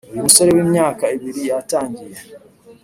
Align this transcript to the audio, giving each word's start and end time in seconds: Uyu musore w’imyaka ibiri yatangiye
Uyu 0.11 0.25
musore 0.27 0.49
w’imyaka 0.57 1.03
ibiri 1.15 1.41
yatangiye 1.49 2.17